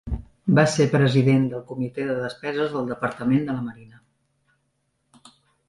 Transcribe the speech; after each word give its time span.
Va 0.59 0.61
ser 0.75 0.87
president 0.93 1.43
de 1.51 1.55
el 1.57 1.63
Comitè 1.73 2.07
de 2.09 2.15
Despeses 2.23 2.73
del 2.79 2.89
Departament 2.95 3.47
de 3.51 3.59
la 3.61 3.69
Marina. 3.69 4.03